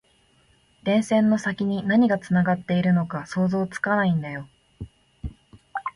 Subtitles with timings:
[0.81, 4.47] 電線の先に何がつながっているのか想像つかないんだよ